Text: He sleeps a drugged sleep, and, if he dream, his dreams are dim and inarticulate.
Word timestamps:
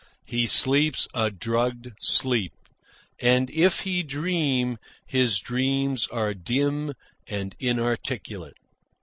He 0.25 0.47
sleeps 0.47 1.07
a 1.13 1.29
drugged 1.29 1.91
sleep, 1.99 2.53
and, 3.19 3.51
if 3.51 3.81
he 3.81 4.01
dream, 4.01 4.79
his 5.05 5.37
dreams 5.37 6.07
are 6.07 6.33
dim 6.33 6.95
and 7.27 7.55
inarticulate. 7.59 8.57